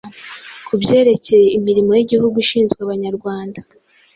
[0.67, 3.59] Ku byerekeye imirimo y'igihugu ishinzwe Abanyarwanda,